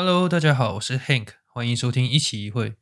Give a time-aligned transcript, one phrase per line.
[0.00, 2.76] Hello，大家好，我是 Hank，欢迎收听一期一会。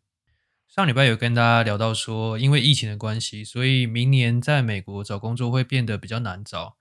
[0.68, 6.76] 上礼拜有跟大家聊到说，因为疫情的关系，所以明年在美国找工作会变得比较难找。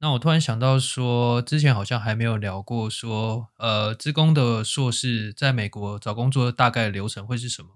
[0.00, 7.70] 那我突然想到说，之前好像还没有聊过说，呃，职工的硕士在美国找工作大概流程会是什么？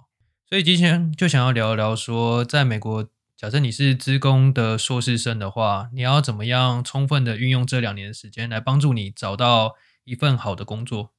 [0.46, 11.14] 所以今天就想要聊一聊说，在美国，假设你是职工的硕士生的话，你要怎么样充分的运用这两年的时间来帮助你找到一份好的工作？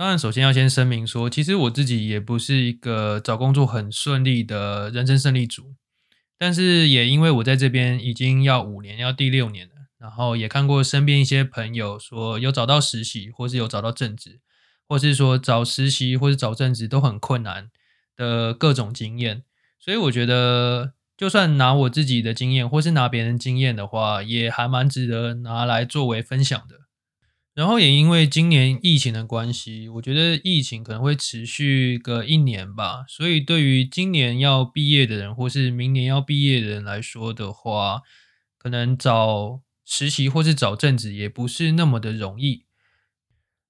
[0.00, 5.74] 当然，首先要先声明说，其实我自己也不是一个找工作很顺利的人生胜利组，
[6.38, 14.40] 但是也因为我在这边已经要五年，要第六年了，然后也看过身边一些朋友说有找到实习，或是有找到正职，
[14.88, 17.68] 或是说找实习或是找正职都很困难
[18.16, 19.42] 的各种经验，
[19.78, 26.79] 所以我觉得，就算拿我自己的经验，或是拿别人经验的话，也还蛮值得拿来作为分享的。
[27.60, 38.00] 然后也因为今年疫情的关系，我觉得疫情可能会持续个一年吧，所以对于今年要毕业的人，或是明年要毕业的人来说的话，
[38.56, 42.64] 可能找实习或是找正职也不是那么的容易。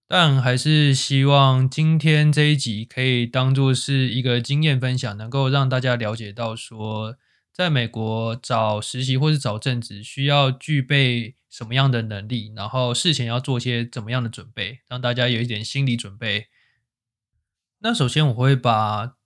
[0.06, 7.16] 但还是希望今天这一集可以当做是一个经验分享，能够让大家了解到说。
[7.52, 12.52] 在美国找实习或是找正职，需要具备什么样的能力？
[12.56, 16.46] 然后事前要做些怎么样的准备，让大家有一点心理准备。
[17.80, 19.16] 那首先我会把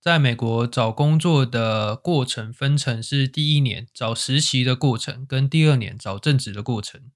[0.00, 7.10] 在美国找工作的过程分成是第一年找实习的过程，跟第二年找正职的过程。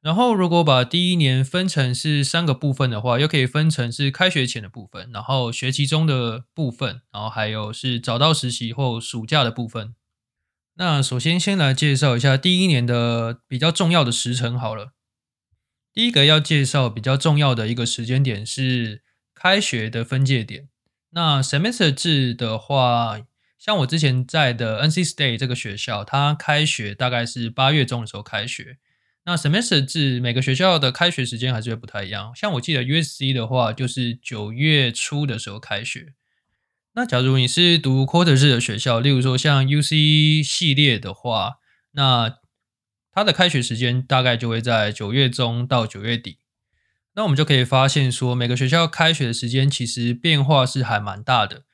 [0.00, 9.94] 然后如果把第一年分成是三个部分的话，又可以分成是开学前的部分，然后学期中的部分，然后还有是找到实习后暑假的部分。
[10.80, 14.94] 那首先，先来介绍一下第一年的比较重要的时程好了。
[15.92, 19.02] 第一个要介绍比较重要的一个时间点是
[19.34, 20.70] 开学的分界点。
[21.10, 23.20] 那 semester 制的话，
[23.58, 28.78] 像我之前在的 NC State 这个学校，它开学大概是八月中的时候开学。
[29.26, 32.34] 那 semester 制每个学校的开学时间还是会不太一样。
[32.34, 36.14] 像我记得 USC 的话，就是九月初的时候开学。
[36.94, 41.58] 那假如你是读 quarter 制的学校，例如说像 UC 系列的话，
[41.92, 42.38] 那
[43.12, 46.38] 它的开学时间大概就会在九月中到九月底。
[47.14, 51.64] 那我们就可以发现说，每个学校开学的时间其实变化是还蛮大的。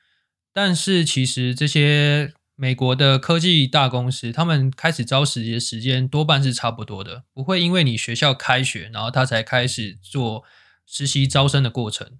[0.53, 10.43] 但是其实这些美国的科技大公司，他们开始招实习的时间多半是差不多的，不会因为你学校开学，然后他才开始做
[10.85, 12.17] 实习招生的过程。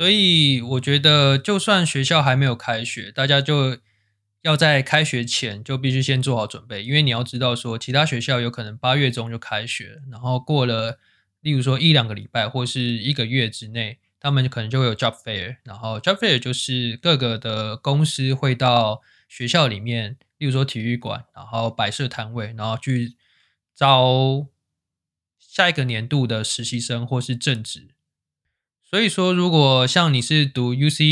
[0.00, 3.76] 所以我觉得，就算学校还没有开学，大家就
[4.40, 10.98] 要在开学前就必须先做好准备，因为你要知道说，其他学校有可能八月中就开学，然后过了，
[11.42, 23.16] 例如说一两个礼拜或是一个月之内，他们可能就会有 job fair，然后 job fair 就是各个的公司会到学校里面，例如说体育馆，然后摆设摊位，然后去
[23.74, 24.46] 招
[25.38, 27.88] 下一个年度的实习生或是正职。
[28.90, 31.04] 所以说，如果像你是读 U C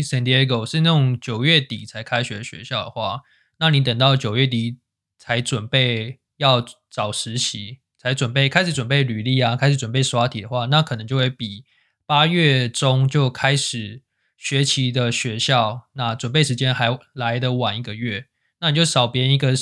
[0.00, 3.20] San Diego 是那种九月底才开学的学校的话，
[3.58, 4.78] 那你等到九月底
[5.18, 11.66] 才准备要找实习，才准备开始准备履历啊，开始准备刷题的话，那可能就会比
[12.06, 14.00] 八月中就开始
[14.38, 18.28] 学期的学校，那准备时间还来的晚一个月。
[18.60, 19.52] 那你就少别人一个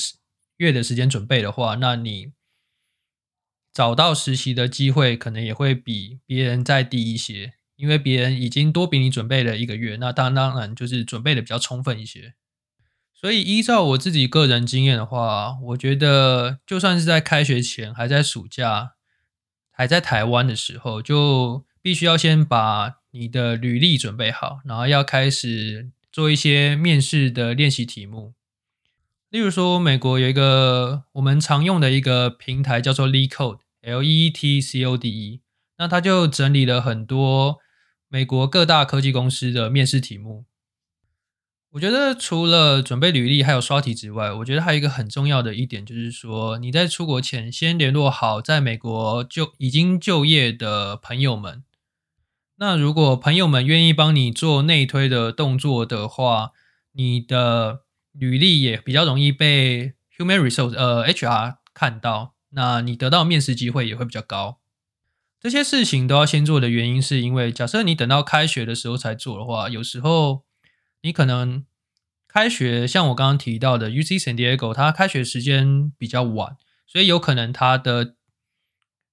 [0.59, 2.29] 月的时间准备的话，那你
[3.73, 7.55] 找到实习的机会可能也会比别人再低一些。
[7.77, 12.35] 因为别人已经多比你准备了一个月，那当当然就是准备的比较充分一些。
[13.13, 18.93] 所以依照我自己个人经验的话，我觉得就算是在开学前，还在暑假，
[19.71, 28.35] 还在台湾的时候，就必须要先把你的履历准备好，然后要开始做一些面试的练习题目。
[29.31, 35.41] 例如说，美国有一个我们常用的一个平台叫做 LeetCode，L E E T C O D E，
[35.79, 37.61] 那它就整理了很多。
[38.15, 40.45] 美国各大科技公司的面试题目，
[41.73, 51.65] 我觉得除了准备履历还有刷题之外，我觉得还有一个很重要的一点，就是说你在出国前先联络好在美国就已经就业的朋友们。
[52.59, 56.53] 那如果朋友们愿意帮你做内推的动作的话，
[56.93, 57.81] 你的
[58.13, 64.61] 履历也比较容易被 Human Resource 呃 HR 看到，那你得到面试机会也会比较高。
[65.45, 70.43] 这些事情都要先做的原因，是因为假设你等到开学的时候才做的话，有时候
[71.03, 71.67] 你可能
[72.27, 76.57] 开学，像我刚刚提到的 U C San Diego，它开学时间比较晚，
[76.87, 78.15] 所以有可能它的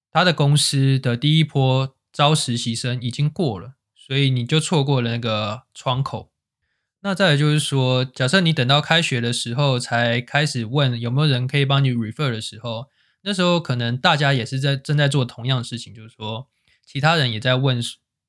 [0.10, 6.32] 它的公司的第一波招实习生已经过了，所以你就错过了那个窗口。
[7.02, 12.86] 那再来就是说，假设你等到开学的时候才开始问有没有人可以帮你 refer 的时候，
[13.24, 16.48] 那时候可能大家也是在正在做同样的事情，就是说
[16.86, 17.82] 其他人也在问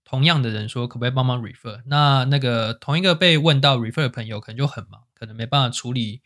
[0.05, 1.83] 同样的人说可不可以帮忙 refer。
[1.87, 6.21] 那那个同一个被问到 refer 的朋友可能就很忙，可能没办法处理，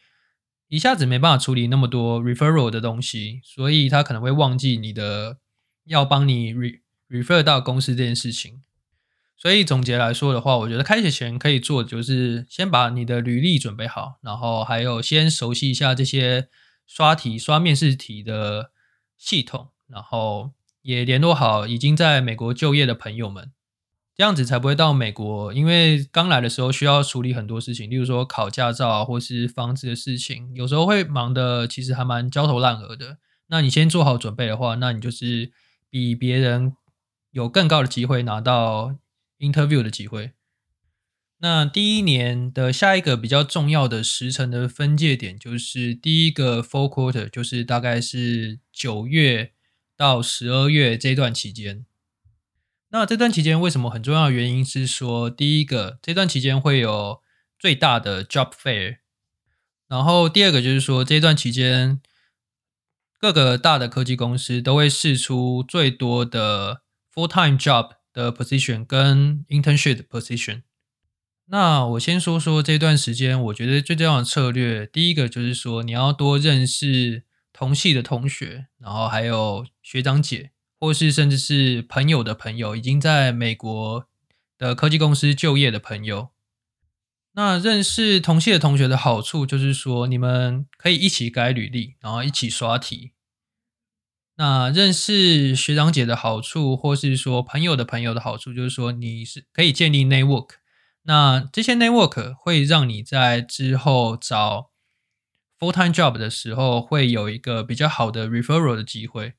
[0.68, 5.38] 一下子没办法处理那么多 referral 的东西，所以他可能会忘记你的
[5.84, 8.62] 要帮你 re refer 到公司这件事情。
[9.38, 16.48] 所以总结来说的话，我觉得开学前可以做的就是先把你的履历准备好，然后还有先熟悉一下这些
[16.86, 18.70] 刷题、刷面试题的
[19.16, 20.52] 系统，然后
[20.82, 23.52] 也联络好已经在美国就业的朋友们，
[24.14, 33.18] 这样子才不会到美国，因为刚来的时候需要处理很多事情，例如说考驾照啊，或是房子的事情，有时候会忙的其实还蛮焦头烂额的。
[33.48, 35.52] 那你先做好准备的话，那你就是
[35.90, 36.74] 比别人
[37.32, 38.96] 有更高的机会拿到。
[39.38, 40.32] interview 的机会。
[41.38, 49.52] 那第一年的下一个比较重要的时程的分界点，就是第一个 full quarter，就是大概是九月
[49.96, 51.84] 到十二月这段期间。
[52.88, 57.20] 那这段期间为什么很重要的原因是说，第一个这段期间会有
[57.58, 58.98] 最大的 job fair，
[59.88, 62.00] 然后第二个就是说这段期间
[63.18, 66.82] 各个大的科技公司都会试出最多的
[67.14, 67.96] full time job。
[68.16, 70.62] 的 position 跟 internship position，
[71.48, 77.22] 那我先说说这段时间，我觉得最重要的策略，第一个就是说你要多认识
[77.52, 80.50] 同系的同学，然后还有学长姐，
[80.80, 84.08] 或是甚至是朋友的朋友，已经在美国
[84.58, 86.30] 的科技公司就业的朋友。
[87.34, 93.12] 那认识同系的同学的好处就是说，你们可以一起改履历，然后一起刷题。
[94.36, 100.56] 那认识学长姐的好处，或是说朋友的朋友的好处，就是说你是可以建立 network。
[101.06, 104.70] 那这些 network 会让你在之后找
[105.58, 109.34] full time job 的时候，会有一个比较好的 referral 的机会。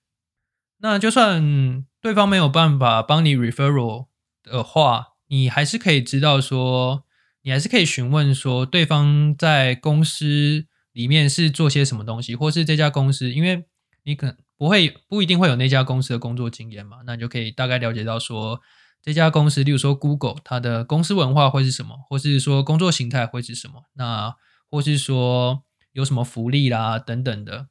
[0.80, 4.08] 那就算对方没有办法帮你 referral
[4.44, 7.04] 的话，你还是可以知道说，
[7.44, 13.66] 你还是可以询问说，对方在公司里面是做些什么东西，或是这家公司，因为
[14.04, 14.36] 你可。
[14.60, 16.98] 不会不一定会有那家公司的工作经验嘛？
[17.06, 18.60] 那你就可以大概了解到说
[19.02, 23.84] 这家公司，例如说 Google，它的公司文化会是什么，或是说工作形态会是什么？
[23.94, 24.36] 那
[24.70, 25.64] 或是说
[25.94, 27.68] 有什么福利啦等等的。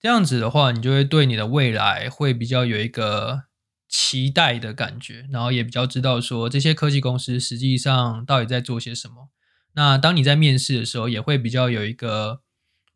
[0.00, 3.44] 这样子的话，你就会对你的未来会比较有一个
[3.88, 9.30] 期待的感觉，然后也比较知道说这些科技公司实际上到底在做些什么。
[9.74, 12.42] 那当你在面试的时候，也会比较有一个。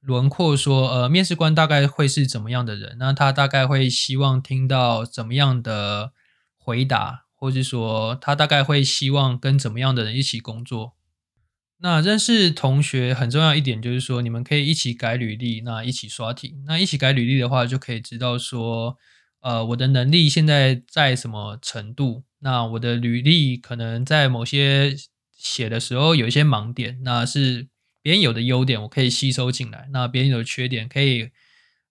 [0.02, 2.96] 轮廓说，呃，面试官大概会是怎么样的人？
[3.00, 6.12] 那他大概会希望听到怎么样的
[6.56, 10.96] 回答，或是说他大概会希望跟怎么样的人一起工作？
[11.78, 16.56] 那认识同学很重要一点就是说，你们可以一起改履历，那一起刷题。
[16.66, 18.96] 那一起改履历的话，就可以知道说，
[19.40, 22.24] 呃，我的能力现在在什么程度？
[22.40, 24.96] 那我的履历可能在某些
[25.36, 27.68] 写的时候有一些盲点，那是。
[28.02, 31.30] 别人有的优点，我可以吸收进来；那别人有的缺点，可以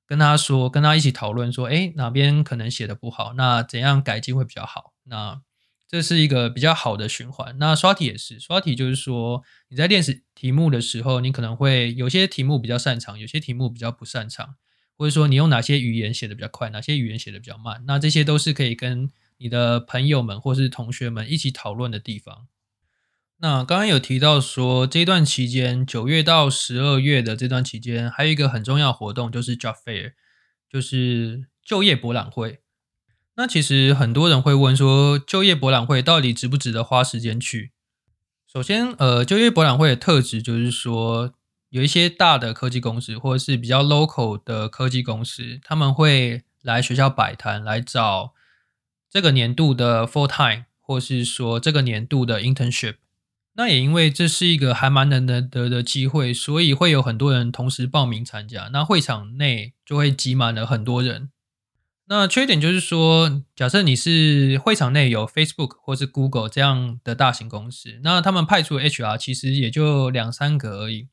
[0.08, 4.94] 跟他说，跟他一起讨论，说，哎，哪边可能写的不好，那怎样改进会比较好？
[5.06, 5.42] 那
[5.88, 7.58] 这是一个比较好的循环。
[7.60, 14.56] 那刷题也是，刷题就是说，你在练习题目的时候，你可能会有些题目比较擅长，有些题目比较不擅长，
[14.98, 22.48] 或者说你用哪些语言写的比较快，哪些语言写的比较慢，那这些都是可以跟你的朋友们或是同学们一起讨论的地方。
[23.38, 30.14] 那刚刚有提到说，这段期间九月到十二月的这段期间，还有一个很重要活动就是 Job Fair，
[30.70, 32.62] 就是就业博览会。
[33.38, 37.72] 那其实很多人会问说，就业博览会到底值不值得花时间去？
[38.52, 41.34] 首先，呃，就业博览会的特质就是说，
[41.70, 48.34] 有一些大的科技公司或者是比较 local 的科技公司，他们会来学校摆摊，来找
[49.10, 52.96] 这个年度的 full time，或是说这个年度的 internship。
[53.58, 58.70] 那也因为这是一个还蛮难得的机会，所以会有很多人同时报名参加。
[58.72, 61.30] 那会场内就会挤满了很多人。
[62.08, 71.08] 那缺点就是说，假设你是会场内有 Facebook 或是 Google 这样的大型公司，那他们派出 HR 其实也就两三个而已。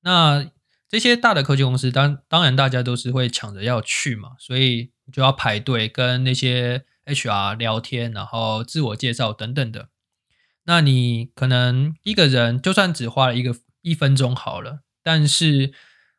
[0.00, 0.50] 那
[0.88, 9.88] 这些大的科技公司，当当然大家都是会抢着要去嘛，所以就要排队跟那些 HR 聊天，然后自我介绍等等的。
[10.64, 15.72] 那你可能一个人就算只花了一个一分钟好了，但是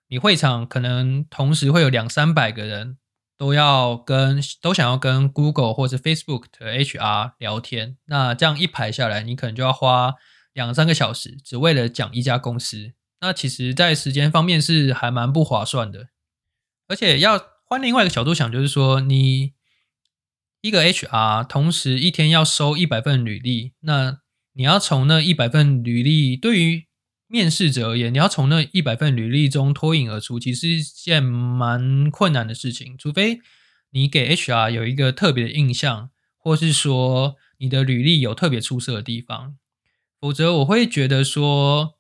[0.10, 2.98] 你会场可能同时会有两三百个人
[3.38, 10.14] 都要跟都想要跟 Google 或者 Facebook 的 HR 聊天，那这样一排下来，你可能就要花
[10.54, 12.94] 两三个小时，只为了讲一家公司。
[13.22, 16.08] 那其实，在时间方面是还蛮不划算的。
[16.88, 19.54] 而且要换另外一个角度想，就是说，你
[20.62, 24.20] 一个 HR 同时一天要收一百份履历，那
[24.54, 26.86] 你要从那一百份履历，对于
[27.34, 32.96] 面试者而言，你要从那一百份履历中脱颖而出，其实是一件蛮困难的事情。
[32.96, 33.40] 除非
[33.90, 39.58] 你给 HR 有一个特别的印象，或是说你的履历有特别出色的地方，
[40.22, 41.96] 否则我会觉得说，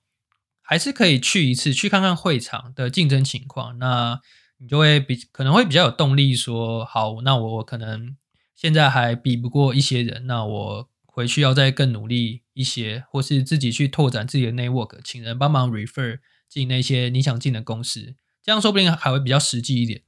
[0.62, 3.80] 还是可以去一次，去看看会场的竞争情况。
[3.80, 4.22] 那
[4.60, 8.16] 你就会比可能会比较有动力，说好，那我可能
[8.56, 10.93] 现在还比不过一些人，那我。
[11.13, 16.17] 回去要再更努力一些，或是自己去拓展自己的 network，请人帮忙 refer
[16.50, 20.01] 进那些你想进的公司，这样说不定还会比较实际一点。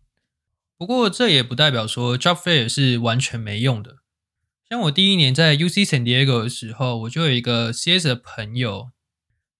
[0.75, 3.97] 不过这也不代表说 job fair 是完全没用的。
[4.67, 8.89] 像我第一年在 UC San Diego 的时候，我就有一个 CS 的朋友，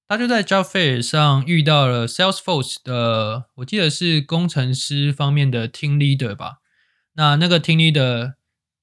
[0.08, 6.62] 他就在 job fair 上遇到了 Salesforce 的，我记得是工程师方面的 team leader 吧。
[7.14, 8.34] 那那个 team leader。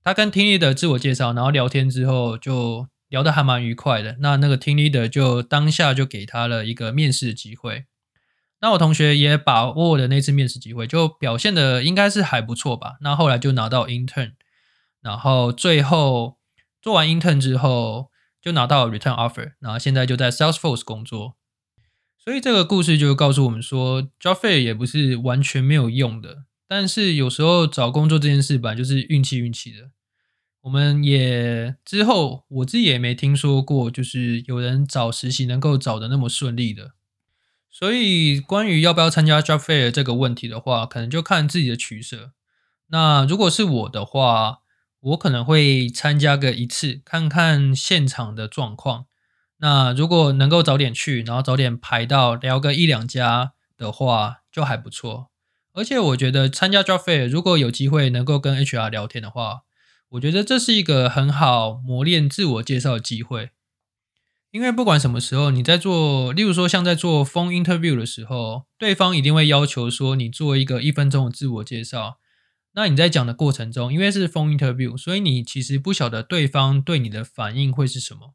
[0.05, 4.17] 他跟听力的自我介绍，然后聊天之后就聊得还蛮愉快的。
[4.21, 7.85] 那那个听力的就当下就给他了一个面试机会。
[8.61, 12.97] 那我同学也把握了那次面试机会，就表现的应该是还不错吧。
[13.01, 14.33] 那后来就拿到 intern，
[15.01, 16.39] 然后最后
[16.81, 21.37] 做完 intern 之后就拿到 return offer，然后现在就在 Salesforce 工作。
[22.25, 26.45] 所以这个故事就告诉我们说，job fair 也不是完全没有用的。
[26.75, 29.91] 但是有时候找工作这件事本来就是运气运气的。
[30.63, 36.93] 我们也之后我自己也没听说过，就是有人找实习能够找的那么顺利的。
[37.69, 42.33] 所以关于要不要参加 job fair 这个问题的话，可能就看自己的取舍。
[42.87, 44.61] 那如果是我的话，
[45.01, 49.05] 我可能会参加个一次，看看现场的状况。
[49.59, 55.32] 那如果能够早点去，然后早点排到聊个一两家的话，就还不错。
[55.75, 59.63] 而且我觉得参加 job fair，如果有机会能够跟 HR 聊天的话，
[60.11, 63.51] 我觉得这是一个很好磨练自我介绍的机会。
[64.51, 72.19] 因为不管什么时候你在做，例如说像在做 phone interview 的时候，对方一定会要求说你做一个一分钟的自我介绍。
[72.75, 78.35] 那你在讲的过程中，因为是 phone interview，所以你其实不晓得对方对你的反应会是什么。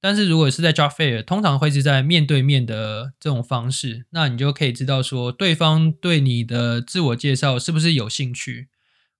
[0.00, 8.68] 但是如果是在 job fair，通常会是在面对面的这种方式，那你就可以知道说对方对你的自我介绍是不是有兴趣，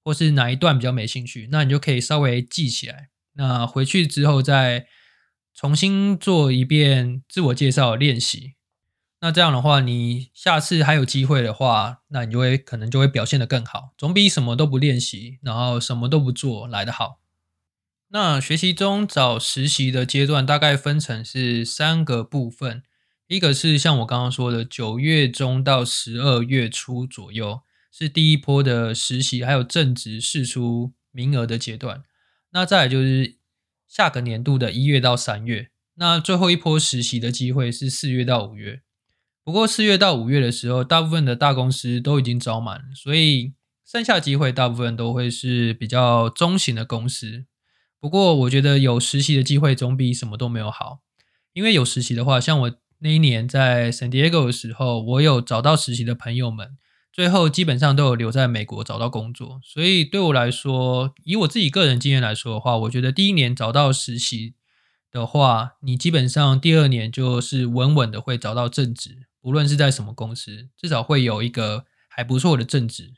[0.04, 3.08] 或是哪一段比较没兴趣，那你就可以稍微记起来。
[3.32, 4.86] 那回去之后再
[5.54, 8.54] 重新做一遍自我介绍练习。
[9.20, 17.18] 那这样的话，你下次还有机会的话，那你就会可能就会表现得更好，总比什么都不练习，然后什么都不做来得好。
[18.08, 22.82] 那学习中找实习的阶段大概分成是三个部分，
[23.26, 32.04] 一个是像我刚刚说的九月中到十二月初左右是第一波的实习，还有正职试出名额的阶段。
[32.50, 33.36] 那再就是
[33.88, 38.82] 下个年度的一月到三月，那最后一波实习的机会是四月到五月。
[39.42, 43.52] 不过四月到五月的时候，大部分的大公司都已经招满，所以
[43.84, 47.44] 剩下机会大部分都会是比较中型的公司。
[48.06, 51.00] 不过，我觉得有实习的机会总比什么都没有好。
[51.54, 56.78] 因为有实习的话，像我那一年在 San Diego 的时候，我有找到实习的朋友们，
[57.12, 59.60] 最后基本上都有留在美国找到工作。
[59.64, 64.54] 所以对我来说，以我自己个人经验来说的话，我觉得第一年找到实习
[65.10, 73.14] 的话，你基本上第二年就是稳稳的会找到正职，无论是在什么公司，至少会有一个还不错的正职。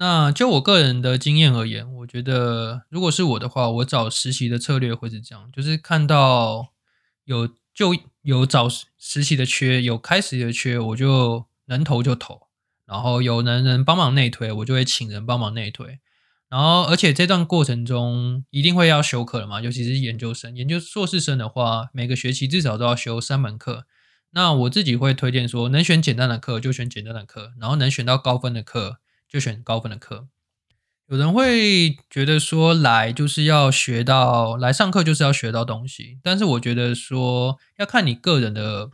[0.00, 6.68] 那就我个人的经验而言，我觉得如果是我的话，我找实习的策略会是这样：就是看到
[7.24, 12.46] 有就有找实习的缺，有开实习的缺，我就能投就投；
[12.86, 15.98] 然后有能人帮忙内推，我就会请人帮忙内推。
[16.48, 23.84] 然后，而且这段过程中一定会要修课的嘛，尤其是研究生、研究硕士生的话，每个学期至少都要修三门课。
[24.30, 28.98] 那我自己会推荐说，能选简单的课就选简单的课，然后能选到高分的课。
[29.28, 30.28] 就选高分的课。
[31.06, 38.90] 有人会觉得说来就是要学到来上课就是要学到东西，但是我觉得说要看你个人的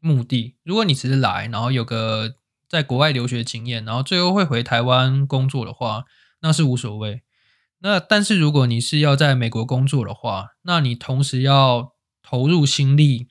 [0.00, 0.56] 目的。
[0.62, 2.34] 如果你只是来，然后有个
[2.68, 6.04] 在国外留学经验，然后最后会回台湾工作的话，
[6.42, 7.22] 那是无所谓。
[7.78, 13.28] 那但是如果你是要在美国工作的话，那你同时要投入心力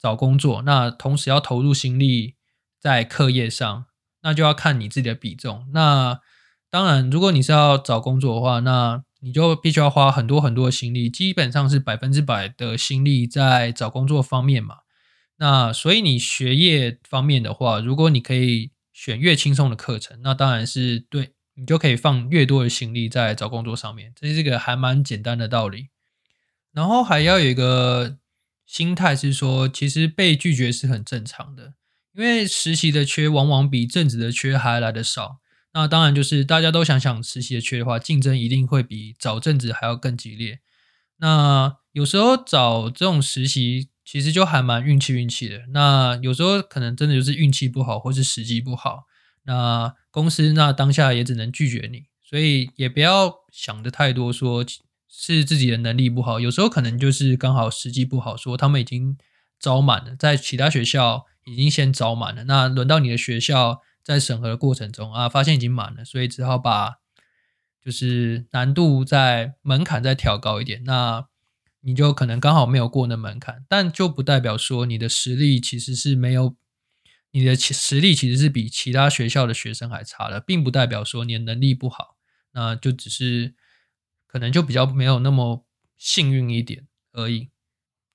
[0.00, 2.36] 找工作，那同时要投入心力
[2.78, 3.86] 在课业上。
[4.22, 5.66] 那就要看你自己的比重。
[5.72, 6.20] 那
[6.70, 14.76] 当然，如果你是要找工作的话，那你就必须要花很多很多的心力，基本上是百分之百的心力在找工作方面嘛。
[15.38, 25.88] 那所以你学业方面的话，如果你可以选越轻松的课程，那当然是对你就可以放越多的心力在找工作上面，这是个还蛮简单的道理。
[26.72, 28.18] 然后还要有一个
[28.66, 31.74] 心态是说，其实被拒绝是很正常的，
[32.14, 35.38] 因为实习的缺往往比正职的缺还来的少。
[35.74, 40.60] 那当然，就是大家都想想实习的缺的话，竞争一定会比找正职还要更激烈。
[41.18, 45.66] 那有时候找这种实习，其实就还蛮运气运气的。
[45.72, 49.04] 那有时候可能真的就是运气不好，或是时机不好。
[49.44, 54.64] 那公司那当下也只能拒绝你，所以也不要想的太多，说
[55.08, 56.40] 是自己的能力不好。
[56.40, 59.16] 有时候可能就是刚好时机不好，说他们已经
[59.60, 63.82] 招满了，在其他学校已经先招满了，那轮到你的学校。
[64.00, 66.94] 在审核的过程中啊，发现已经满了，所以只好把
[67.84, 70.82] 就是难度在门槛再调高一点。
[70.84, 71.26] 那
[71.82, 76.56] 你就可能刚好没有过那门槛，但就不代表说你的实力其实是没有，
[77.32, 82.16] 你的实力其实是比其他学校的学生还差的，并不代表说你的能力不好，
[82.52, 83.54] 那就只是
[84.26, 85.66] 可能就比较没有那么
[85.98, 87.50] 幸运一点而已。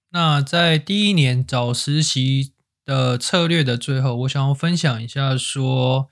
[0.09, 2.52] 那在第一年找实习。
[2.85, 6.09] 的策略的最后，我想要分享一下，说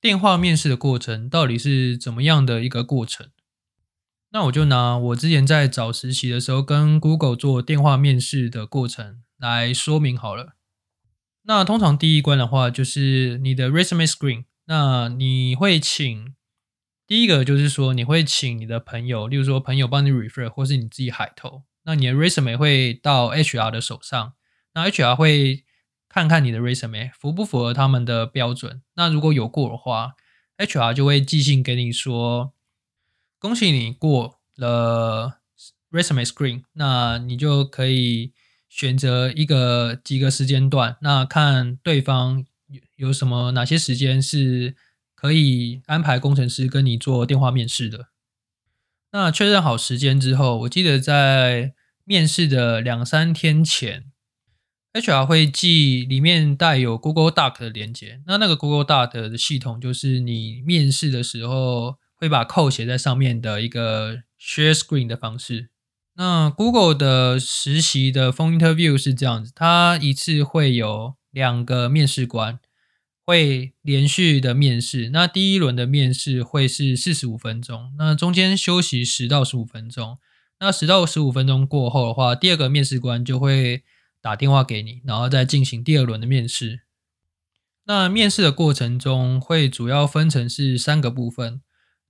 [0.00, 3.30] 电话面试的过程到底是怎么样的一个过程。
[4.30, 10.54] 那我就拿我之前在找实习的时候跟 Google 做电话面试的过程来说明好了。
[11.42, 14.44] 那通常第一关的话，就是你的 resume screen。
[14.66, 16.34] 那你会请
[17.06, 21.64] 第一个就是说，你会请你的朋友，例如说朋友帮你 refer，或是你自己海投。
[21.82, 24.34] 那你的 resume 会到 HR 的手上，
[24.74, 25.64] 那 HR 会。
[26.12, 28.82] 看看你的 resume 符不符合他们的标准。
[28.94, 30.14] 那如果有过的话
[30.58, 32.52] ，HR 就会寄信给你说，
[33.38, 35.38] 恭喜你过了
[35.92, 36.64] resume screen。
[36.72, 38.32] 那你就可以
[38.68, 44.74] 选择一个几个时间段，那看对方有有什么哪些时间是
[45.14, 48.08] 可以安排工程师跟你做电话面试的。
[49.12, 54.10] 那确认好时间之后，我记得在面试的两三天前。
[54.92, 65.68] HR 会寄里面带有 Google Doc 的连接，那那个 Google Doc 的系统就是你面试的时候会把 code 写在上面的一个 share screen 的方式。
[66.16, 72.58] 那 Google 的实习的 phone interview 是这样子，它一次会有两个面试官
[73.24, 75.10] 会连续的面试。
[75.10, 80.18] 那第一轮的面试会是四十五分钟，那中间休息十到十五分钟。
[80.58, 83.84] 那十到十五分钟过后的话，第二个面试官就会。
[84.22, 86.80] 打电话给你，然后再进行第二轮的面试。
[87.84, 91.60] 那面试的过程中会主要分成是三个部分。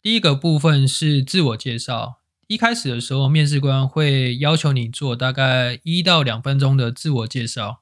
[0.03, 2.21] 第一个部分是自我介绍。
[2.47, 7.81] 一开始的时候，面试官会要求你做大概一到两分钟的自我介绍。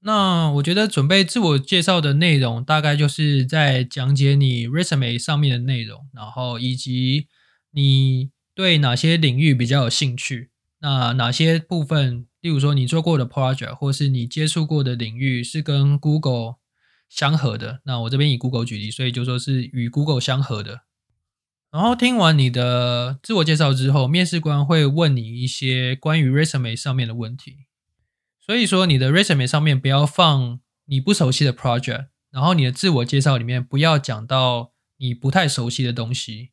[0.00, 7.28] 那我觉得准备自我介绍的内容，大概就是在讲解你 resume 上面的内容，然后以及
[7.70, 12.27] 你对哪些领域比较有兴趣，那哪些部分。
[12.40, 16.56] 例如说，你做过的 project 或是你接触过的领域是跟 Google
[17.08, 20.82] 相合的，那我这边以 Google 举例，所以就说是与 Google 相合的。
[21.70, 27.66] 然后听完你的自我介绍之后，面试官会问你一些关于 resume 上面的问题。
[28.40, 36.52] 所以说，你的 resume 上面不要放你不熟悉的 project，然后你的自我介绍里面不要讲到你不太熟悉的东西。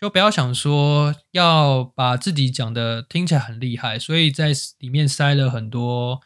[0.00, 6.20] 就不要想说要把自己讲的听起来很厉害，所以在里面塞了很多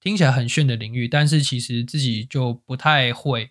[0.00, 3.50] 听起来很炫的领域，但是其实自己就不太会。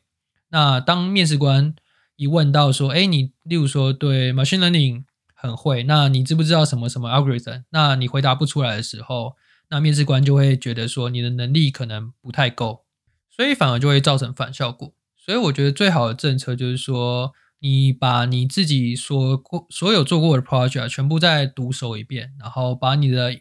[0.49, 1.75] 那当面试官
[2.15, 9.35] 一问到说：“哎，你例如说对 machine learning 很会，那你知不知道什么什么 algorithm？” 那你回答不出来的时候，
[9.69, 12.85] 那面试官就会觉得说你的能力可能不太够，
[13.29, 14.93] 所以反而就会造成反效果。
[15.17, 17.33] 所以我觉得最好的政策就是说。
[17.65, 23.39] 你把你自己所过所有做过的 project 全部再读熟一遍，然后把你的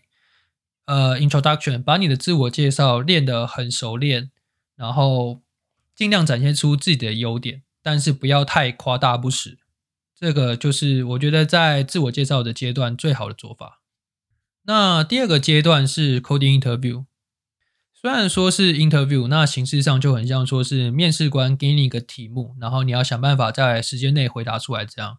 [0.85, 4.31] 呃 introduction，把你的自我介绍练得很熟练，
[4.77, 5.43] 然后
[5.97, 9.59] 尽量展现出自己的优点，但是不要太夸大不实。
[10.15, 13.81] 这个就是我觉得在自我介绍的阶段最好的做法。
[14.67, 17.07] 那第二个阶段是 coding interview。
[18.03, 25.19] 虽然说是 interview，那形式上就很像说是面试官给你一个题目，然后你要想办法在时间内回答出来这样。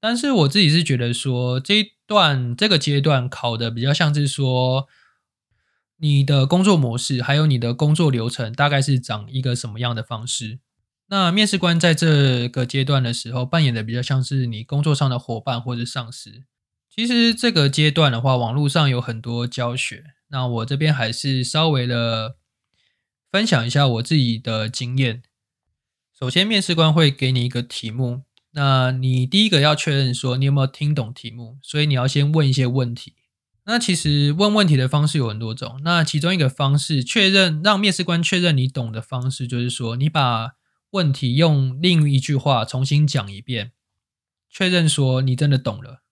[0.00, 4.86] 但是我自己是觉得说这一段这个阶段考的比较像是说
[5.96, 10.60] 你的工作模式，还有你的工作流程大概是长一个什么样的方式。
[11.08, 16.44] 那面试官在这个阶段的时候，扮演的比较像是你工作上的伙伴或者上司。
[16.88, 22.36] 其实这个阶段的话，网络上有很多教学，那我这边还是稍微的
[23.30, 25.22] 分享一下我自己的经验。
[26.18, 33.14] 首先，面试官会给你一个题目，那你第一个要确认说你有没有听懂题目，所以你要先问一些问题。
[33.64, 40.52] 那其实问问题的方式有很多种，那其中一个方式确认让面试官确认你懂的方式，就是说你把
[40.92, 43.72] 问题用另一句话重新讲一遍，
[44.48, 46.02] 确认说你真的懂了。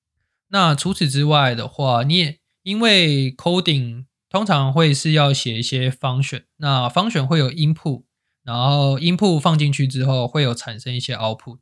[0.49, 8.05] 那除此之外的话，你也因为 coding 通常会是要写一些 function，那 function 会有 input，
[8.43, 11.59] 然后 input 放进去之后会有产生一些 output。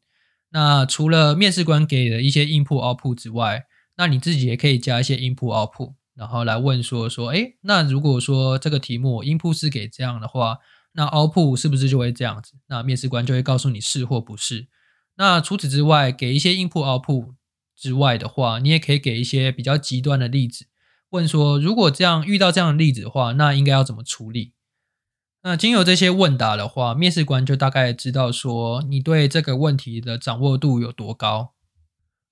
[0.51, 3.65] 那除了面试官给的一些 input output 之外，
[3.97, 10.59] 那你自己也可以加一些 input output，然后来问说说，哎，那如果说这个题目 input 是给这样的话。
[10.93, 12.55] 那 output 是不是就会这样子？
[12.67, 14.67] 那面试官就会告诉你是或不是。
[15.17, 17.35] 那除此之外，给一些 input output
[17.77, 20.67] 之外的话，你也可以给一些比较极端的例子，
[21.11, 24.53] 问说如果这样遇到这样的例子的话，那应该要怎么处理？
[25.43, 31.55] 那经由这些问答的话，面试官就大概知道说你对这个问题的掌握度有多高。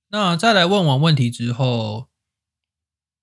[0.09, 2.09] 那再来问完问题之后，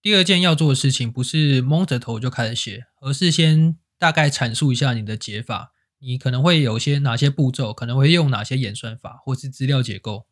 [0.02, 3.78] 第二件要做的事情不是蒙着头就开始写，而是先。
[4.00, 10.26] 大概阐述一下你的解法，你可能会有些哪些步骤，可能会用哪些演算法，或是资料结构，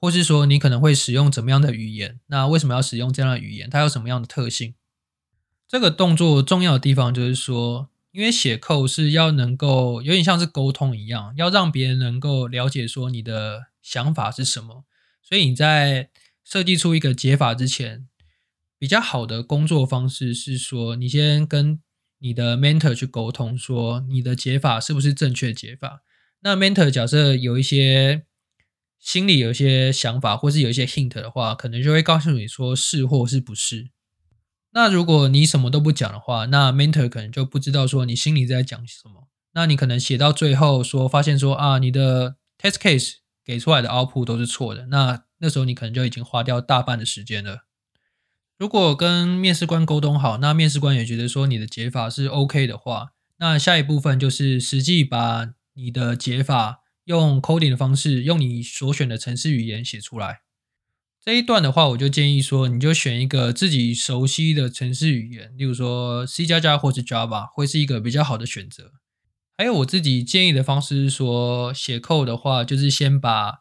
[0.00, 2.20] 或是说你可能会使用怎么样的语言？
[2.26, 3.68] 那为什么要使用这样的语言？
[3.68, 4.74] 它有什么样的特性？
[5.66, 14.84] 这个动作重要的地方就是说，因为写扣是要能够有点像是沟通一样，要让别人能够了解说你的想法是什么。
[15.22, 16.08] 所以你在
[16.42, 18.08] 设计出一个解法之前，
[18.78, 21.80] 比较好的工作方式是说，你先跟
[22.20, 26.02] 你的 mentor 去沟通，说你的解法是不是正确解法？
[26.40, 28.24] 那 mentor 假设有一些
[28.98, 33.90] 心里有一些想法，或是有一些 hint 的话，可能就会告诉你说是或是不是。
[34.72, 39.28] 那如果你什么都不讲的话，那 mentor 可能就不知道说你心里在讲什么。
[39.52, 44.86] 那你可能写到最后说，发现说啊，你的 test case 给出来的 output 都是错的。
[44.88, 47.64] 那那时候你可能就已经花掉大半的时间了。
[48.58, 60.42] 如果跟面试官沟通好，那面试官也觉得说你的解法是 OK 的话，那下一部分就是实际把你的解法用 coding 的方式，用你所选的程式语言写出来。
[61.20, 68.92] 这一段的话，我就建议说，你就选一个自己熟悉的程式语言，例如说 C 加加或是 Java，会是一个比较好的选择。
[69.56, 73.58] 还有我自己建议的方式是说，写 code 的话，就是先把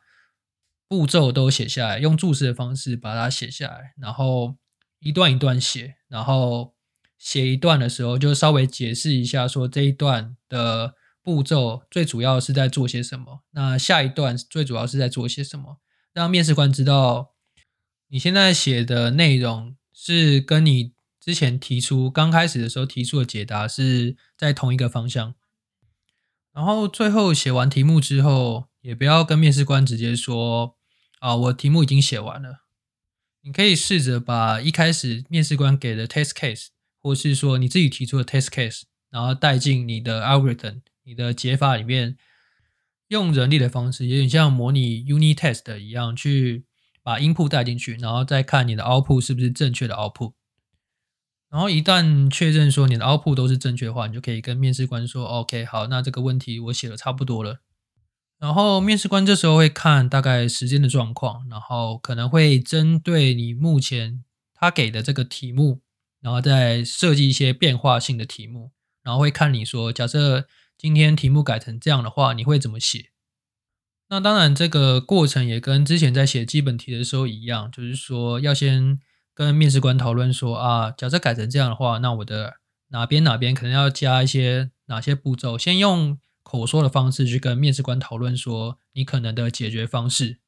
[0.87, 4.57] 步骤都写下来，用注释的方式把它写下来，然后。
[4.99, 6.73] 一段一段写，然后
[7.19, 10.95] 写一段的时候就稍微解释一下，说这一段的
[11.27, 13.43] 步骤最主要是在做些什么。
[13.51, 15.81] 那下一段最主要是在做些什么，
[16.13, 17.33] 让面试官知道
[18.07, 25.35] 你现在写的内容是跟你之前提出刚开始的时候提出的解答是在同一个方向。
[26.53, 30.77] 然后最后写完题目之后，也不要跟面试官直接说
[31.19, 32.63] 啊，我题目已经写完了。
[33.41, 36.67] 你可以试着把一开始面试官给的 test case，
[37.01, 42.17] 或是说你自己提出的 test case，然后带进你的 algorithm、你的解法里面，
[43.07, 46.65] 用人力的方式，有点像模拟 unit test 一样，去
[47.01, 50.33] 把 input 带进去，然后再看你的 output 是不是正确的 output。
[51.49, 57.61] 然后一旦确认说你的 output 都是正确的话，你就可以跟面试官说：“OK，好，那这个问题我写的差不多了。”
[58.37, 65.79] 然后面试官这时候会看大概时间的状况，然后可能会针对你目前他给的这个题目，
[66.19, 70.45] 然后再设计一些变化性的题目，然后会看你说，假设
[70.77, 73.09] 今天题目改成这样的话，你会怎么写？
[74.09, 78.99] 那当然，这个过程也跟之前在写基本题的时候一样，就是说要先
[79.33, 82.57] 跟面试官讨论说啊，假设改成这样的话，那我的
[82.89, 86.19] 哪边哪边可能要加一些哪些步骤，先用。
[86.49, 90.39] 口说的方式去跟面试官讨论说你可能的解决方式，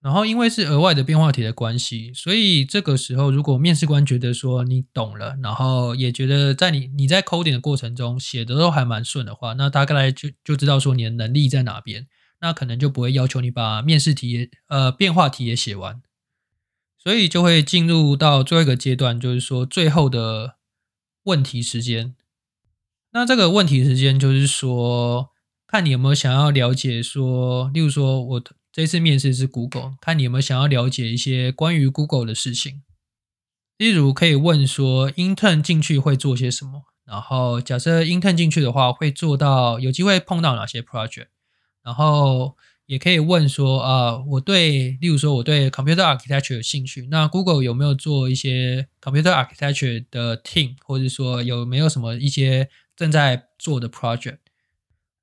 [0.00, 12.06] 然后因为是额外的变化题的关系，所以这个时候如果面试官觉得说你懂了，然后也觉得在你你在 coding 的过程中写的都还蛮顺的话，那大概就就知道说你的能力在哪边，
[12.40, 16.00] 那可能就不会要求你把面试题呃变化题也写完，
[16.96, 20.58] 所以就会进入到最后一个阶段，就是说最后的
[21.24, 22.14] 问题时间。
[23.10, 25.30] 那这个问题时间就是说，
[25.66, 28.42] 看你有没有想要了解说，例如说我
[28.78, 32.84] 这次面试是 Google，看你有没有想要了解一些关于 Google 的事情。
[33.76, 36.84] 例如可以问说，intern 进去会做些什么？
[37.04, 41.26] 然后假设 intern 进去的话，会做到有机会碰到哪些 project？
[41.82, 54.38] 然后也可以问说啊，我对，例如说我对 computer architecture 有兴趣，那 Google 有没有做一些 computer architecture 的 team，或者说有没有什么一些正在做的 project？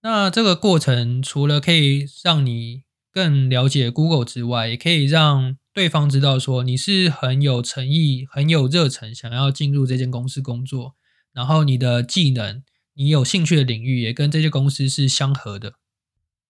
[0.01, 2.83] 那这个过程除了可以让你
[3.15, 10.95] 更了解 Google 之外，也可以让对方知道说你是很有诚意、很有热忱，想要进入这间公司工作，
[11.31, 12.61] 然后你的技能、
[12.93, 15.75] 你有兴趣的领域也跟这些公司是相合的。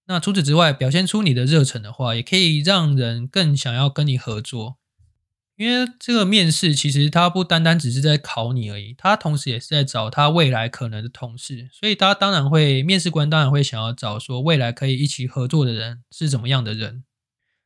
[0.07, 4.77] 那除此之外，表现出你的热忱的话，也可以让人更想要跟你合作。
[5.57, 17.03] 因为这个面试其实他不单单只是在考你而已，他同时也是在找他未来可能的同事，所以他当然会面试官当然会想要找说未来可以一起合作的人是怎么样的人。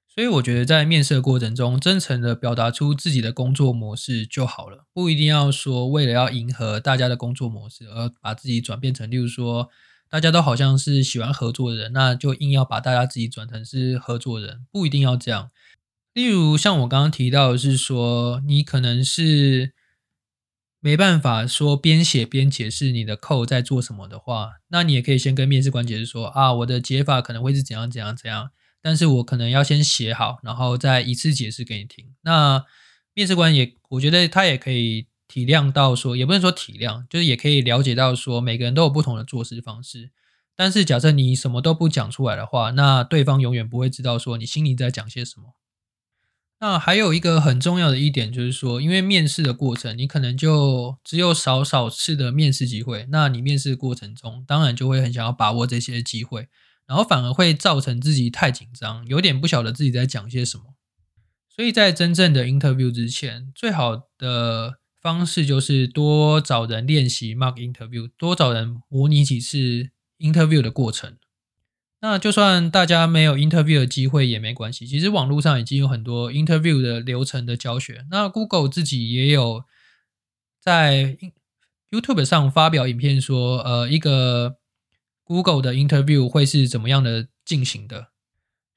[0.07, 9.69] 所以我觉得在面试的过程中，真诚的表达出自己的工作模式就好了，不一定要说为了要迎合大家的工作模式而把自己转变成，例如说
[10.09, 15.51] 大家都好像是喜欢合作的人，那就硬要把大家自己转成是合作人，不一定要这样。
[16.13, 19.73] 例如，像我刚刚提到的是说，你可能是
[20.79, 32.13] 没办法说边写边解释你的扣在做什么的话，那你也可以先跟面试官解释说啊，我的解法可能会是怎样怎样怎样，但是我可能要先写好，然后再一次解释给你听。
[32.21, 32.65] 那
[33.13, 40.11] 面试官也，我觉得他也可以体谅到说，也不能说体谅，就是也可以了解到说，每个人都有不同的做事方式。
[40.55, 45.53] 但是假设你什么都不讲出来的话，那对方永远不会知道说你心里在讲些什么。
[46.61, 53.07] 那还有一个很重要的一点就是说，因为面试的过程，你可能就只有少少次的面试机会。
[53.11, 56.49] 那你面试过程中，当然就会很想要把握这些机会，
[56.85, 60.75] 然后反而会造成自己太紧张，有点不晓得自己在讲些什么。
[61.47, 71.17] 所以在真正的 interview 之前，最好的方式就是多找人练习 mock interview，多找人模拟几次 interview 的过程。
[72.01, 78.05] 那就算大家没有 interview 的机会也没关系，其实网络上已经有很多 interview 的流程的教学。
[78.09, 79.65] 那 Google 自己也有
[80.61, 81.17] 在
[81.91, 84.55] YouTube 上发表影片，说呃一个
[85.25, 88.07] Google 的 interview 会是怎么样的进行的。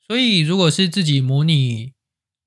[0.05, 1.93] 所以如果是自己模拟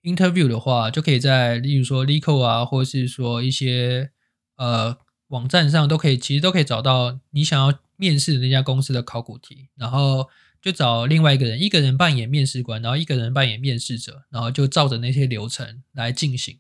[0.04, 4.12] interview 的话，就可以在例如说 l e c o 啊，或是说一些
[4.58, 4.98] 呃
[5.30, 10.30] 网站上都可以，其实都可以找到你想要面试的那家公司的考古题，然后。
[10.66, 16.58] 就找另外一个人，一个人扮演面试官，然后一个人扮演面试者，然后就照着那些流程来进行。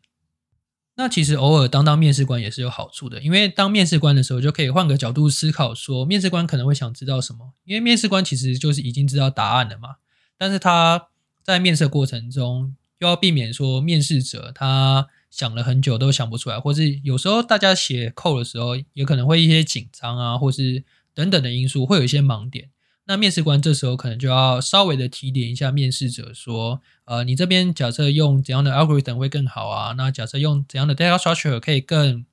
[0.95, 7.53] 那其实偶尔当当面试官也是有好处的，因为当面试官的时候就可以换个角度思考，说面试官可能会想知道什么。
[7.63, 9.95] 因为面试官其实就是已经知道答案了嘛，
[10.37, 11.07] 但是他
[11.41, 20.83] 在面试过程中又要避免说面试者他想了很久都想不出来，或是有时候大家写扣的时候也可能会一些紧张啊，或是
[21.15, 22.69] 等等的因素会有一些盲点。
[23.07, 29.93] 那面试官这时候可能就要稍微的提点一下面试者，说，呃，你这边假设用怎样的 algorithm 会更好啊？
[29.93, 32.25] 那假设用怎样的 data structure 可以更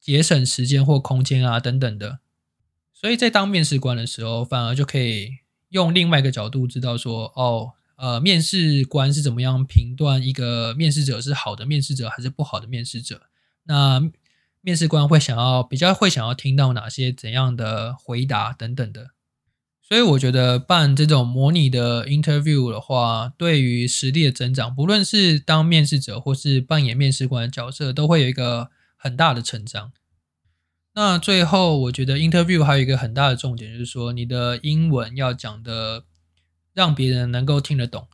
[0.00, 1.58] 节省时间或空间啊？
[1.58, 2.20] 等等的。
[2.92, 5.38] 所以在当面试官的时候，反而就可以
[5.70, 13.22] 用另外一个角度知道说，哦，呃，面试官是怎么样评断一个面试者是好的面试者还是不好的面试者？
[13.64, 14.00] 那
[14.60, 19.10] 面试官会想要比较会想要听到哪些怎样的回答等等的。
[19.90, 29.90] 所以我觉得办这种模拟的 interview 的话，对于实力的增长，不论是当面试者或是扮演面试官的角色，都会有一个很大的成长。
[30.94, 36.04] 那最后，我觉得 interview 还有一个很大的重点，就是说你的英文要讲的
[36.72, 38.06] 让别人能够听得懂。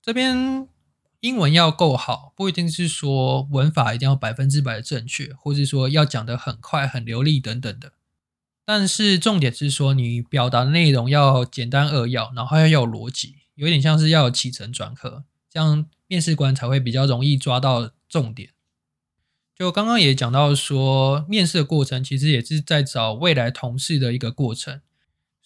[0.00, 0.68] 这边
[1.18, 7.94] 英文要够好，不一定是说文法一定要百分之百正确，或是说要讲的很快、很流利等等的。
[8.66, 18.50] 但是重点是说，你表达的内容要简单扼要，然后要有逻辑，有点像是要有起承转合，这样面试官才会比较容易抓到重点。
[19.54, 24.80] 就刚刚也讲到说，面试的过程其实也是在找未来同事的一个过程，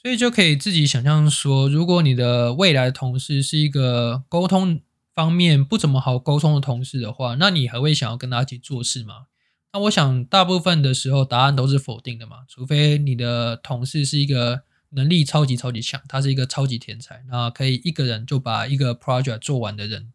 [0.03, 4.81] 所以就可以自己想象说，如果你的未来同事是一个沟通
[5.15, 9.27] 方面不怎么好沟通的同事的话，那你还会想要跟他一起做事吗？
[9.73, 20.13] 那我想，大部分的时候答案都是否定的嘛，除非你的同事是一个能力超级超级强，他是一个超级天才，那可以一个人就把一个 project 做完的人，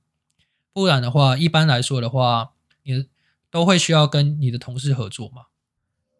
[0.73, 2.51] 不然的话，一般来说的话，
[2.83, 3.05] 你
[3.49, 5.43] 都会需要跟你的同事合作嘛。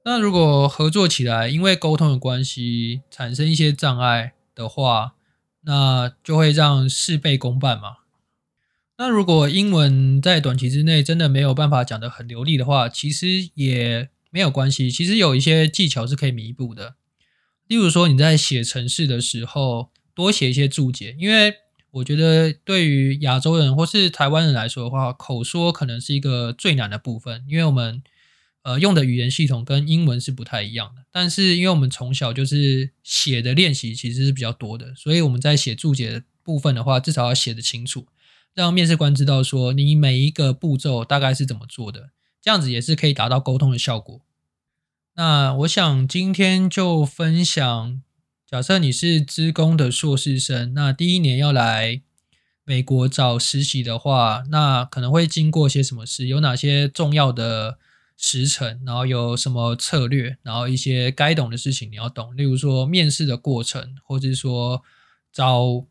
[0.05, 5.15] 那如果合作起来，因为沟通的关系产生一些障碍的话，
[5.63, 7.97] 那就会让事倍功半嘛。
[8.97, 14.89] 那如果英文在短期之内真的没有办法讲得很流利的话，其实也没有关系。
[14.89, 16.95] 其实有一些技巧是可以弥补的。
[17.67, 21.55] 例如说你在写程式的时候，多写一些注解，因为
[21.91, 28.01] 我觉得对于亚洲人或是台湾人来说的话，口说可能是一个最难的部分，因为我们
[28.61, 31.03] 呃用的语言系统跟英文是不太一样的。
[31.11, 38.05] 但是因为我们从小就是写的练习其实是比较多的，所以我们在写注解的部分的话，至少要写得清楚，
[38.55, 42.09] 让面试官知道说你每一个步骤大概是怎么做的，
[42.41, 44.21] 这样子也是可以达到沟通的效果。
[45.15, 48.01] 那我想今天就分享，
[48.49, 52.01] 假设你是资工的硕士生，那第一年要来
[52.63, 56.27] 美国找实习的话，那可能会经过些什么事？
[56.27, 57.77] 有哪些重要的
[58.17, 58.81] 时程？
[58.85, 60.37] 然后有什么策略？
[60.43, 64.81] 然后一些该懂的事情你要懂，例如说面试的过程，或者是说
[65.31, 65.85] 找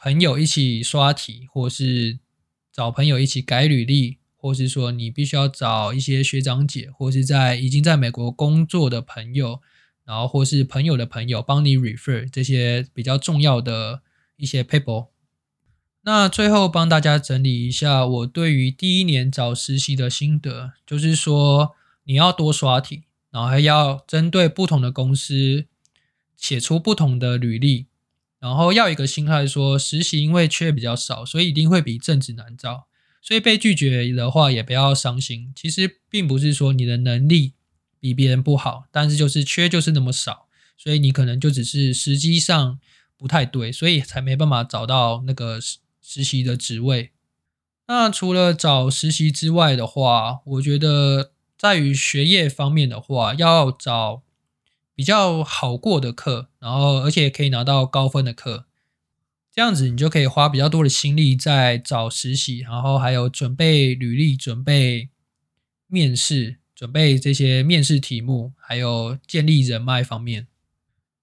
[0.00, 2.18] 朋友一起刷题，或是
[2.72, 4.16] 找朋友一起改履历。
[4.42, 9.60] 或是说你必须要找一些学长姐，或是在已经在美国工作的朋友，
[10.06, 14.00] 然后或是朋友的朋友帮你 refer 这些比较重要的
[14.38, 15.08] 一些 paper。
[16.04, 25.66] 那最后帮大家整理一下我对于第一年找实习的心得，就是说你要多刷题，然后还要针对不同的公司
[26.34, 27.88] 写出不同的履历，
[28.40, 32.86] 然后要一个心态说实习因为缺比较少，所以一定会比正职难招。
[33.22, 37.52] 所以被拒绝的话也不要伤心，其实并不是说你的能力
[38.00, 40.48] 比别人不好，但是就是缺就是那么少，
[40.78, 42.78] 所以你可能就只是时机上
[43.18, 47.10] 不太对，所以才没办法找到那个实实习的职位。
[47.88, 54.22] 那除了找实习之外的话，我觉得在于学业方面的话，要找
[55.00, 58.66] 比较好过的课，然后而且可以拿到高分的课。
[59.50, 65.08] 这样子，你就可以花比较多的心力在找实习，然后还有准备履历、准备
[65.86, 70.48] 面试、准备这些面试题目，还有建立人脉方面。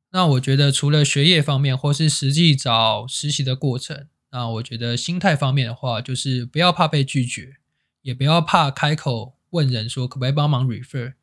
[0.10, 7.58] 那我觉得，除了学业方面，或是实际找实习的过程，那我觉得心态方面的话，就是不要怕被拒绝，
[8.02, 11.14] 也不要怕开口问人说可不可以帮忙 refer，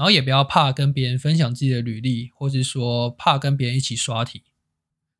[0.00, 4.44] 然后也不要怕跟别人分享自己的履历，或是说怕跟别人一起刷题。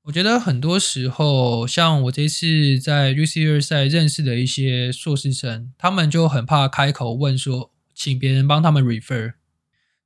[0.05, 9.35] 我觉得很多时候，像我这次在 UC 二赛认识的一些硕士生，他们就很怕开口问说，请别人帮他们 refer，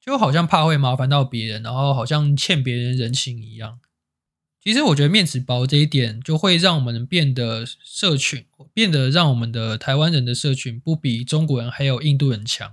[0.05, 3.79] 就好像怕会麻烦到别人，然后好像欠别人人情一样。
[4.61, 12.73] 其实我觉得面子薄这一点，就会让我们变得社群变得让我们的台湾人的社群不比中国人还有印度人强。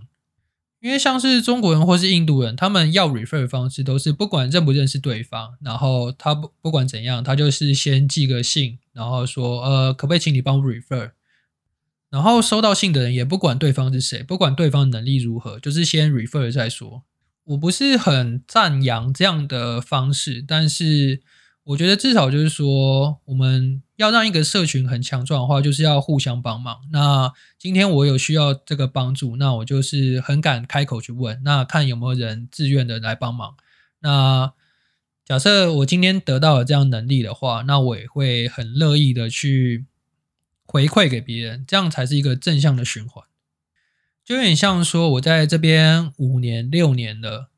[0.81, 11.11] 因为像是中国人或是印度人，他们要 refer 的方式都是不管认不认识对方，然后他不不管怎样，他就是先寄个信，然后说呃可不可以请你帮我 refer，
[12.09, 17.03] 然后收到信的人也不管对方是谁，不管对方能力如何，就是先 refer 再说。
[17.45, 21.21] 我不是很赞扬这样的方式，但是。
[21.63, 26.79] 我觉得至少就是说，我们要让一个社群很强壮的话，就是要互相帮忙。
[26.91, 33.55] 那今天我有需要这个帮助，那我就是很敢开口去问，那看有没有人自愿的来帮忙。
[33.99, 34.53] 那
[35.23, 39.85] 假设我今天得到了这样能力的话，那我也会很乐意的去
[40.65, 43.23] 回馈给别人，这样才是一个正向的循环。
[44.25, 47.50] 就有点像说，我在这边五年、六年了。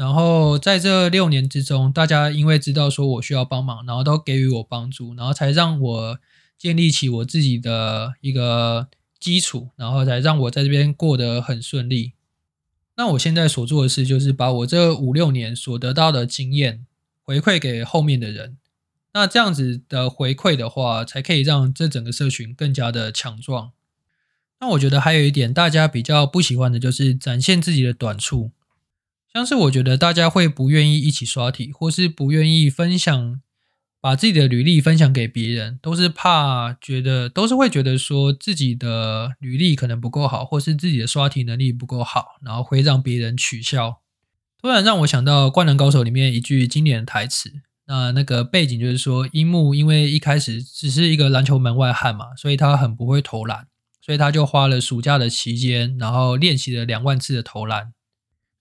[0.00, 6.18] 然后在这六年之中，大家因为知道说我需要帮忙，然后都给予我帮助，然后才让我
[6.56, 12.14] 建立起我自己的一个基础，然后才让我在这边过得很顺利。
[12.96, 16.86] 那我现在所做的事就是把我这五六年所得到的经验
[17.22, 18.56] 回馈给后面的人。
[19.12, 23.72] 那这样子的回馈的话，才可以让这整个社群更加的强壮。
[24.60, 28.52] 那我觉得还有一点大家比较不喜欢的就是展现自己的短处。
[29.32, 33.40] 像是我觉得大家会不愿意一起刷题，或是不愿意分享，
[34.00, 44.00] 把自己的履历分享给别人，都是怕觉得，都是会觉得说自己的履历可能不够好，或是自己的刷题能力不够好，然后会让别人取笑。
[44.60, 47.52] 突然让我想到《灌篮高手》里面一句经典的台词，
[47.86, 53.68] 那那个背景就是说，樱木因为一开始只是一个篮球门外汉嘛，所以他很不会投篮，
[54.04, 57.92] 所以他就花了暑假的期间，然后练习了两万次的投篮。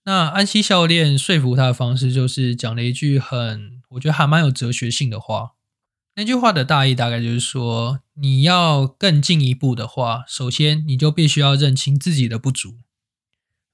[0.10, 5.52] 那安西教练说服他的方式，就是讲了一句很，我觉得还蛮有哲学性的话。
[6.16, 12.80] 那句话的大意大概就是说，你要更进一步的话，首先你就必须要认清自己的不足。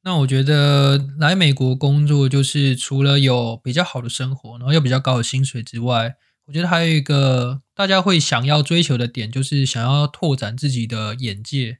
[0.03, 6.15] 那我觉得来美国工作，就是除了有比较好的生活，然后有比较高的薪水之外，
[6.47, 11.77] 我觉得还有一个大家会想要追求的点，就是想要拓展自己的眼界。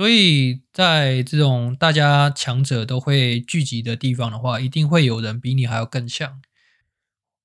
[0.00, 6.40] 所以在这种大家强者都会聚集的地方的话，一定会有人比你还要更强。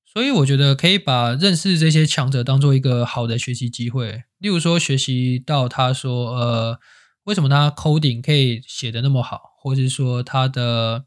[0.05, 4.23] 所以我觉得可以把认识这些强者当做一个好的学习机会。
[4.37, 6.79] 例如说，学习到他说，呃，
[7.25, 11.03] 为什么他 coding 可以写的那么好，或者是说他的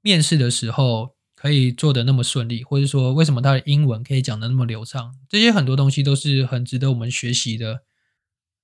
[0.00, 7.82] 面试的时候可以做的那么顺利，或者说为什么他的英文可以讲的那么流畅，这些很多东西都是很值得我们学习的。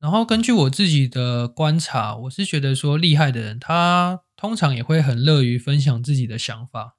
[0.01, 6.95] 然后根据我自己的观察，我是觉得说厉害的人，他通常也会很乐于分享自己的想法。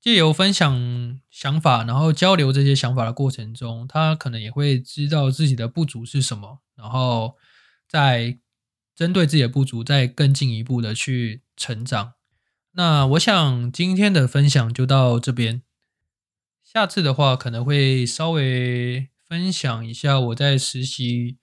[0.00, 7.36] 借由分享想法，然后交流这些想法的过程中，他可能也会知道自己的不足是什么，然后
[7.88, 8.38] 再
[8.94, 12.12] 针对自己的不足，再更进一步的去成长。
[12.74, 15.62] 那我想今天的分享就到这边，
[16.62, 21.38] 下次的话可能会稍微分享一下我在实习。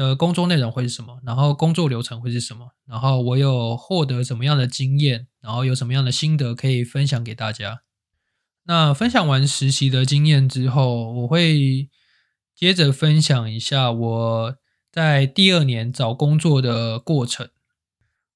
[0.00, 1.20] 的工作内容会是什么？
[1.22, 2.70] 然后工作流程会是什么？
[2.86, 5.26] 然后我有获得什么样的经验？
[5.42, 7.82] 然后有什么样的心得可以分享给大家？
[8.64, 11.90] 那分享完实习的经验之后，我会
[12.54, 14.56] 接着分享一下我
[14.90, 17.50] 在第二年找工作的过程。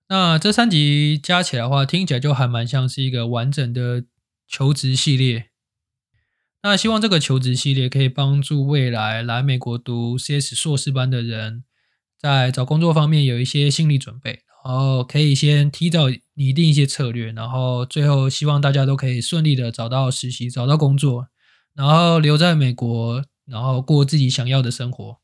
[0.08, 4.04] 那这三集加起来的话，听起来就还蛮像是一个完整的
[4.46, 5.46] 求职系列。
[6.66, 11.62] 那希望这个求职系列可以帮助未来来美国读 CS 硕士班的人，
[12.18, 21.28] 在找工作方面有一些心理准备，然后可以先提早拟定一些策略，然后最后希望大家都可以顺利的找到实习、找到工作，
[21.74, 25.18] 然后留在美国，然后过自己想要的生活。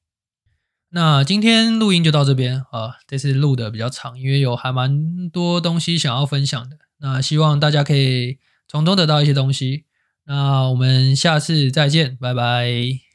[0.91, 6.77] 那今天录音就到这边啊，这次录的比较长，因为有还蛮多东西想要分享的。
[6.99, 8.39] 那希望大家可以
[8.69, 9.87] 从中得到一些东西。
[10.31, 13.10] 那我们下次再见，拜拜。